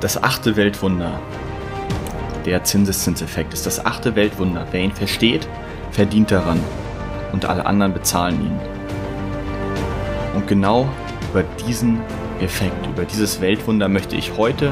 [0.00, 1.18] Das achte Weltwunder.
[2.44, 4.66] Der Zinseszinseffekt ist das achte Weltwunder.
[4.70, 5.48] Wer ihn versteht,
[5.90, 6.60] verdient daran
[7.32, 8.60] und alle anderen bezahlen ihn.
[10.34, 10.86] Und genau
[11.32, 11.98] über diesen
[12.40, 14.70] Effekt, über dieses Weltwunder möchte ich heute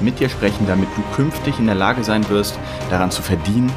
[0.00, 2.58] mit dir sprechen, damit du künftig in der Lage sein wirst,
[2.90, 3.70] daran zu verdienen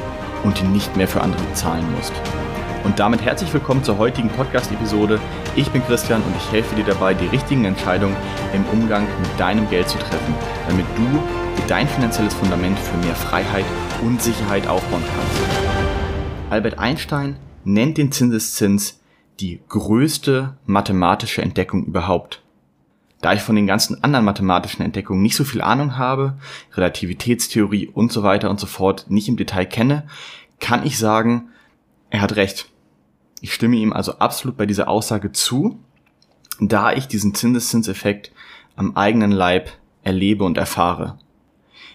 [0.44, 2.12] und ihn nicht mehr für andere bezahlen musst.
[2.82, 5.20] Und damit herzlich willkommen zur heutigen Podcast-Episode.
[5.54, 8.16] Ich bin Christian und ich helfe dir dabei, die richtigen Entscheidungen
[8.54, 10.34] im Umgang mit deinem Geld zu treffen,
[10.66, 13.66] damit du dein finanzielles Fundament für mehr Freiheit
[14.02, 16.50] und Sicherheit aufbauen kannst.
[16.50, 19.00] Albert Einstein nennt den Zinseszins
[19.40, 22.42] die größte mathematische Entdeckung überhaupt.
[23.20, 26.38] Da ich von den ganzen anderen mathematischen Entdeckungen nicht so viel Ahnung habe,
[26.72, 30.06] Relativitätstheorie und so weiter und so fort nicht im Detail kenne,
[30.58, 31.50] kann ich sagen,
[32.08, 32.66] er hat recht.
[33.40, 35.78] Ich stimme ihm also absolut bei dieser Aussage zu,
[36.60, 38.32] da ich diesen Zinseszinseffekt
[38.76, 39.70] am eigenen Leib
[40.02, 41.18] erlebe und erfahre.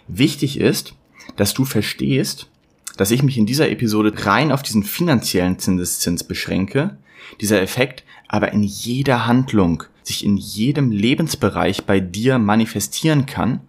[0.08, 0.96] Wichtig ist,
[1.36, 2.50] dass du verstehst,
[2.98, 6.98] dass ich mich in dieser Episode rein auf diesen finanziellen Zinseszins beschränke,
[7.42, 13.62] dieser Effekt aber in jeder Handlung, sich in jedem Lebensbereich bei dir manifestieren kann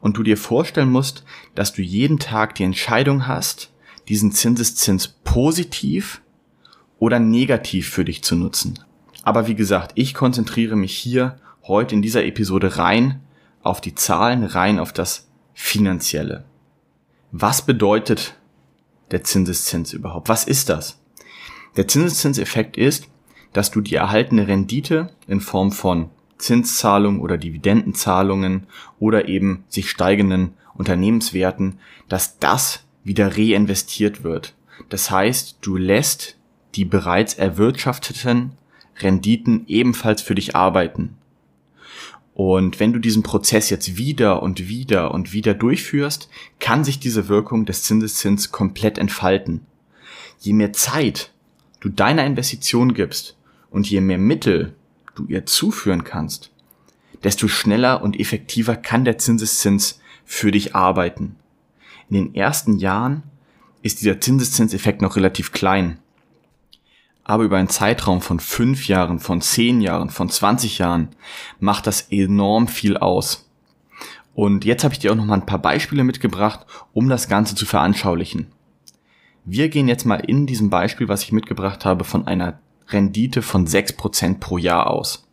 [0.00, 3.70] und du dir vorstellen musst, dass du jeden Tag die Entscheidung hast,
[4.08, 6.22] diesen Zinseszins positiv
[7.02, 8.78] oder negativ für dich zu nutzen.
[9.24, 13.18] Aber wie gesagt, ich konzentriere mich hier heute in dieser Episode rein
[13.64, 16.44] auf die Zahlen, rein auf das Finanzielle.
[17.32, 18.36] Was bedeutet
[19.10, 20.28] der Zinseszins überhaupt?
[20.28, 21.00] Was ist das?
[21.74, 23.08] Der Zinseszinseffekt ist,
[23.52, 26.08] dass du die erhaltene Rendite in Form von
[26.38, 28.68] Zinszahlungen oder Dividendenzahlungen
[29.00, 34.54] oder eben sich steigenden Unternehmenswerten, dass das wieder reinvestiert wird.
[34.88, 36.38] Das heißt, du lässt
[36.74, 38.52] die bereits erwirtschafteten
[38.98, 41.16] Renditen ebenfalls für dich arbeiten.
[42.34, 46.28] Und wenn du diesen Prozess jetzt wieder und wieder und wieder durchführst,
[46.60, 49.66] kann sich diese Wirkung des Zinseszins komplett entfalten.
[50.40, 51.30] Je mehr Zeit
[51.80, 53.36] du deiner Investition gibst
[53.70, 54.74] und je mehr Mittel
[55.14, 56.50] du ihr zuführen kannst,
[57.22, 61.36] desto schneller und effektiver kann der Zinseszins für dich arbeiten.
[62.08, 63.24] In den ersten Jahren
[63.82, 65.98] ist dieser Zinseszinseffekt noch relativ klein
[67.24, 71.10] aber über einen Zeitraum von fünf Jahren, von zehn Jahren, von 20 Jahren
[71.60, 73.48] macht das enorm viel aus.
[74.34, 77.54] Und jetzt habe ich dir auch noch mal ein paar Beispiele mitgebracht, um das Ganze
[77.54, 78.46] zu veranschaulichen.
[79.44, 83.66] Wir gehen jetzt mal in diesem Beispiel, was ich mitgebracht habe, von einer Rendite von
[83.66, 85.26] 6% pro Jahr aus.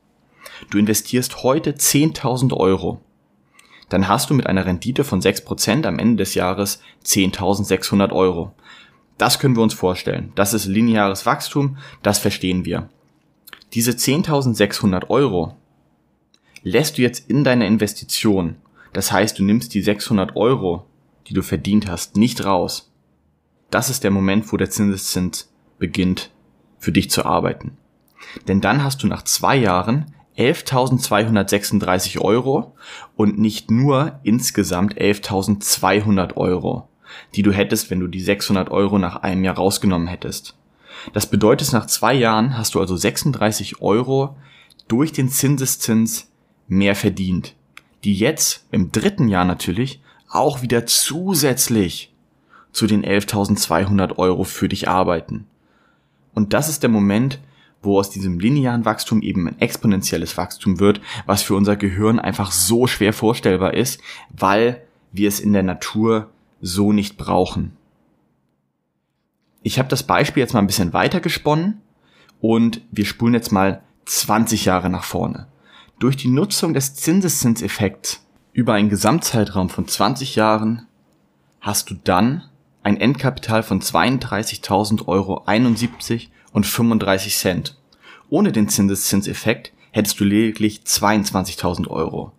[0.70, 3.02] Du investierst heute 10.000 Euro.
[3.88, 8.54] Dann hast du mit einer Rendite von 6% am Ende des Jahres 10.600 Euro.
[9.19, 10.31] Das können wir uns vorstellen.
[10.35, 12.90] Das ist lineares Wachstum, das verstehen wir.
[13.74, 15.57] Diese 10.600 Euro
[16.63, 18.56] lässt du jetzt in deiner Investition.
[18.94, 20.85] Das heißt, du nimmst die 600 Euro,
[21.28, 22.91] die du verdient hast, nicht raus.
[23.69, 26.31] Das ist der Moment, wo der Zinseszins beginnt,
[26.78, 27.78] für dich zu arbeiten.
[28.47, 32.75] Denn dann hast du nach zwei Jahren 11.236 Euro
[33.18, 36.89] und nicht nur insgesamt 11.200 Euro
[37.36, 40.56] die du hättest, wenn du die 600 Euro nach einem Jahr rausgenommen hättest.
[41.14, 44.36] Das bedeutet, nach zwei Jahren hast du also 36 Euro
[44.88, 46.31] durch den Zinseszins
[46.68, 47.56] mehr verdient,
[48.03, 52.14] die jetzt im dritten Jahr natürlich auch wieder zusätzlich
[52.72, 55.47] zu den 11.200 Euro für dich arbeiten.
[56.34, 57.40] Und das ist der Moment,
[57.81, 62.52] wo aus diesem linearen Wachstum eben ein exponentielles Wachstum wird, was für unser Gehirn einfach
[62.52, 66.30] so schwer vorstellbar ist, weil wir es in der Natur
[66.62, 67.75] so nicht brauchen.
[69.62, 71.81] Ich habe das Beispiel jetzt mal ein bisschen weiter gesponnen
[72.40, 75.47] und wir spulen jetzt mal 20 Jahre nach vorne.
[76.00, 80.88] Durch die Nutzung des Zinseszinseffekts über einen Gesamtzeitraum von 20 Jahren
[81.59, 82.44] hast du dann
[82.84, 87.78] ein Endkapital von 32.000 Euro 71 und 35 Cent.
[88.30, 92.31] Ohne den Zinseszinseffekt hättest du lediglich 22.000 Euro.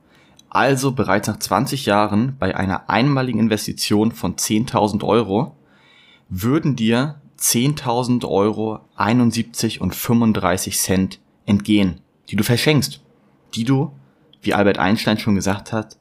[0.51, 5.57] Also bereits nach 20 Jahren bei einer einmaligen Investition von 10.000 Euro
[6.29, 13.01] würden dir 10.000 Euro 71 und 35 Cent entgehen, die du verschenkst,
[13.55, 13.93] die du,
[14.43, 15.97] wie Albert Einstein schon gesagt hat,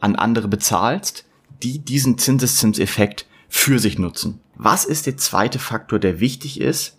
[0.00, 1.26] an andere bezahlst,
[1.62, 4.40] die diesen Zinseszinseffekt für sich nutzen.
[4.56, 6.96] Was ist der zweite Faktor, der wichtig ist,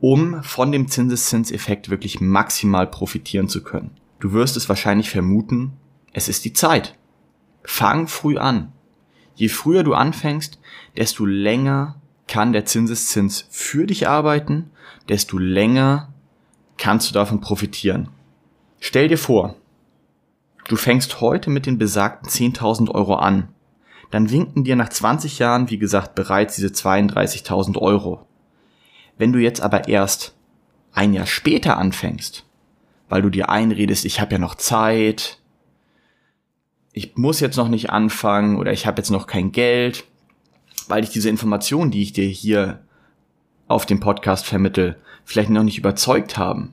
[0.00, 3.90] um von dem Zinseszinseffekt wirklich maximal profitieren zu können?
[4.18, 5.72] Du wirst es wahrscheinlich vermuten,
[6.12, 6.96] es ist die Zeit.
[7.62, 8.72] Fang früh an.
[9.34, 10.58] Je früher du anfängst,
[10.96, 14.70] desto länger kann der Zinseszins für dich arbeiten,
[15.08, 16.12] desto länger
[16.76, 18.08] kannst du davon profitieren.
[18.80, 19.56] Stell dir vor,
[20.68, 23.48] du fängst heute mit den besagten 10.000 Euro an,
[24.10, 28.26] dann winken dir nach 20 Jahren, wie gesagt, bereits diese 32.000 Euro.
[29.18, 30.34] Wenn du jetzt aber erst
[30.92, 32.44] ein Jahr später anfängst,
[33.08, 35.38] weil du dir einredest, ich habe ja noch Zeit,
[36.98, 40.04] ich muss jetzt noch nicht anfangen oder ich habe jetzt noch kein Geld,
[40.88, 42.80] weil ich diese Informationen, die ich dir hier
[43.68, 46.72] auf dem Podcast vermittel, vielleicht noch nicht überzeugt haben.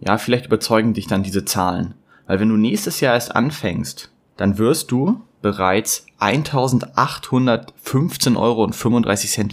[0.00, 1.94] Ja, vielleicht überzeugen dich dann diese Zahlen.
[2.26, 8.70] Weil wenn du nächstes Jahr erst anfängst, dann wirst du bereits 1815,35 Euro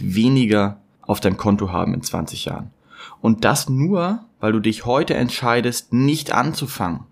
[0.01, 2.71] weniger auf deinem Konto haben in 20 Jahren.
[3.21, 7.05] Und das nur, weil du dich heute entscheidest, nicht anzufangen.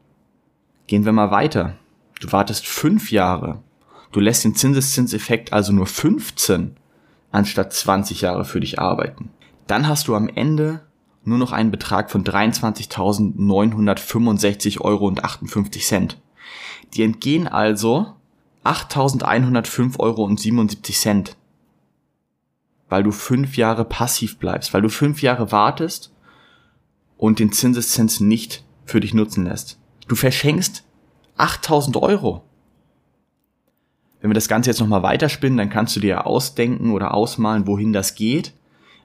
[0.87, 1.77] Gehen wir mal weiter.
[2.21, 3.61] Du wartest fünf Jahre.
[4.11, 6.77] Du lässt den Zinseszinseffekt also nur 15
[7.31, 9.31] anstatt 20 Jahre für dich arbeiten.
[9.65, 10.81] Dann hast du am Ende
[11.23, 15.11] nur noch einen Betrag von 23.965,58 Euro.
[16.93, 18.13] Die entgehen also
[18.63, 20.29] 8.105,77 Euro,
[22.89, 26.13] weil du fünf Jahre passiv bleibst, weil du fünf Jahre wartest
[27.17, 29.79] und den Zinseszins nicht für dich nutzen lässt.
[30.07, 30.83] Du verschenkst
[31.41, 32.43] 8.000 Euro.
[34.21, 37.91] Wenn wir das Ganze jetzt nochmal weiterspinnen, dann kannst du dir ausdenken oder ausmalen, wohin
[37.91, 38.53] das geht.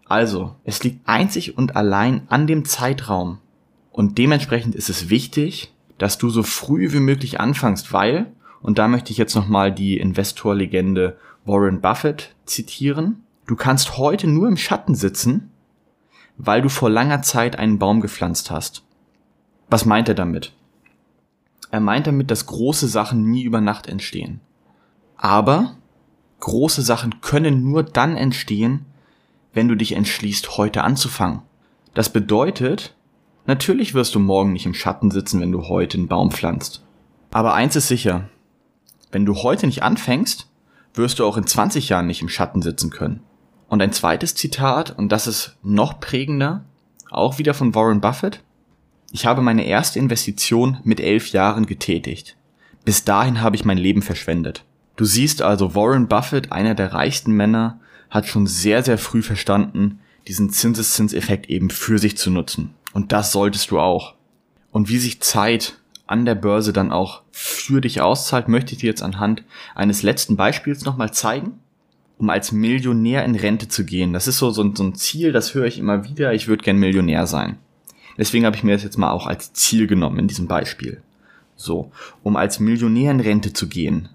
[0.04, 3.38] Also, es liegt einzig und allein an dem Zeitraum.
[3.90, 8.26] Und dementsprechend ist es wichtig, dass du so früh wie möglich anfängst, weil,
[8.60, 11.16] und da möchte ich jetzt nochmal die Investorlegende
[11.46, 15.50] Warren Buffett zitieren, du kannst heute nur im Schatten sitzen,
[16.36, 18.82] weil du vor langer Zeit einen Baum gepflanzt hast.
[19.70, 20.52] Was meint er damit?
[21.70, 24.40] Er meint damit, dass große Sachen nie über Nacht entstehen.
[25.16, 25.76] Aber
[26.40, 28.86] große Sachen können nur dann entstehen,
[29.52, 31.42] wenn du dich entschließt, heute anzufangen.
[31.94, 32.94] Das bedeutet,
[33.46, 36.82] natürlich wirst du morgen nicht im Schatten sitzen, wenn du heute einen Baum pflanzt.
[37.30, 38.28] Aber eins ist sicher,
[39.12, 40.48] wenn du heute nicht anfängst,
[40.94, 43.20] wirst du auch in 20 Jahren nicht im Schatten sitzen können.
[43.68, 46.64] Und ein zweites Zitat, und das ist noch prägender,
[47.10, 48.42] auch wieder von Warren Buffett.
[49.12, 52.36] Ich habe meine erste Investition mit elf Jahren getätigt.
[52.84, 54.64] Bis dahin habe ich mein Leben verschwendet.
[54.96, 57.80] Du siehst also, Warren Buffett, einer der reichsten Männer,
[58.10, 62.74] hat schon sehr, sehr früh verstanden, diesen Zinseszinseffekt eben für sich zu nutzen.
[62.92, 64.14] Und das solltest du auch.
[64.72, 68.86] Und wie sich Zeit an der Börse dann auch für dich auszahlt, möchte ich dir
[68.86, 69.42] jetzt anhand
[69.74, 71.58] eines letzten Beispiels nochmal zeigen,
[72.18, 74.12] um als Millionär in Rente zu gehen.
[74.12, 76.78] Das ist so, so, so ein Ziel, das höre ich immer wieder, ich würde gern
[76.78, 77.58] Millionär sein.
[78.18, 81.02] Deswegen habe ich mir das jetzt mal auch als Ziel genommen in diesem Beispiel.
[81.56, 81.90] So,
[82.22, 84.08] um als Millionär in Rente zu gehen,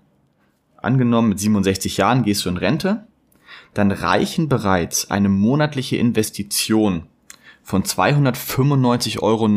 [0.77, 3.07] angenommen mit 67 Jahren gehst du in Rente,
[3.73, 7.03] dann reichen bereits eine monatliche Investition
[7.63, 9.47] von 295,69 Euro,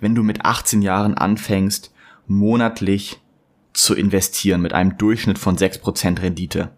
[0.00, 1.92] wenn du mit 18 Jahren anfängst,
[2.26, 3.20] monatlich
[3.72, 6.70] zu investieren mit einem Durchschnitt von 6% Rendite.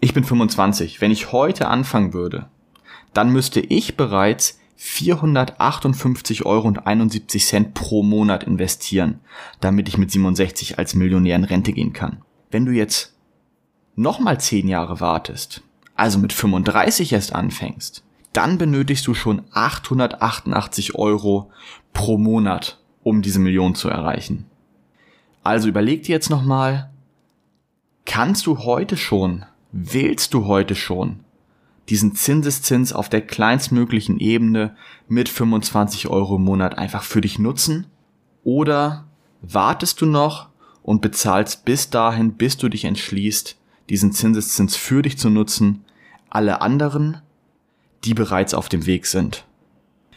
[0.00, 1.00] Ich bin 25.
[1.00, 2.48] Wenn ich heute anfangen würde,
[3.14, 6.72] dann müsste ich bereits 458,71 Euro
[7.72, 9.20] pro Monat investieren,
[9.60, 12.22] damit ich mit 67 als Millionär in Rente gehen kann.
[12.50, 13.14] Wenn du jetzt
[13.94, 15.62] nochmal 10 Jahre wartest,
[15.94, 21.50] also mit 35 erst anfängst, dann benötigst du schon 888 Euro
[21.94, 24.44] pro Monat, um diese Million zu erreichen.
[25.42, 26.90] Also überleg dir jetzt nochmal,
[28.04, 31.20] kannst du heute schon, willst du heute schon
[31.88, 34.76] diesen Zinseszins auf der kleinstmöglichen Ebene
[35.08, 37.86] mit 25 Euro im Monat einfach für dich nutzen?
[38.42, 39.06] Oder
[39.42, 40.48] wartest du noch
[40.82, 43.56] und bezahlst bis dahin, bis du dich entschließt,
[43.88, 45.84] diesen Zinseszins für dich zu nutzen,
[46.28, 47.22] alle anderen,
[48.04, 49.44] die bereits auf dem Weg sind?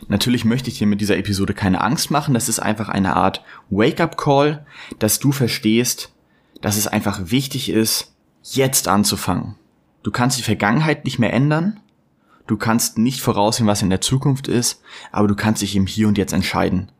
[0.07, 3.43] Natürlich möchte ich dir mit dieser Episode keine Angst machen, das ist einfach eine Art
[3.69, 4.65] Wake-up-Call,
[4.97, 6.13] dass du verstehst,
[6.61, 9.55] dass es einfach wichtig ist, jetzt anzufangen.
[10.03, 11.79] Du kannst die Vergangenheit nicht mehr ändern.
[12.47, 16.07] Du kannst nicht voraussehen, was in der Zukunft ist, aber du kannst dich im Hier
[16.07, 16.91] und Jetzt entscheiden.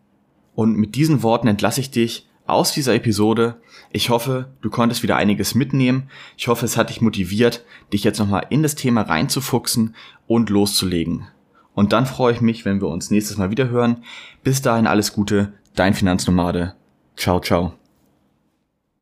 [0.54, 3.62] Und mit diesen Worten entlasse ich dich aus dieser Episode.
[3.92, 6.10] Ich hoffe, du konntest wieder einiges mitnehmen.
[6.38, 7.64] Ich hoffe, es hat dich motiviert,
[7.94, 9.96] dich jetzt nochmal in das Thema reinzufuchsen
[10.28, 11.28] und loszulegen.
[11.74, 14.04] Und dann freue ich mich, wenn wir uns nächstes Mal wieder hören.
[14.44, 16.76] Bis dahin alles Gute, dein Finanznomade.
[17.16, 17.74] Ciao, ciao.